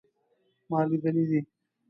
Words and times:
ما 0.69 0.79
لیدلی 0.89 1.25
دی 1.29 1.39